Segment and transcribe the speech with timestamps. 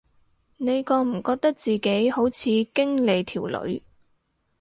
[0.57, 3.83] 你覺唔覺得自己好似經理條女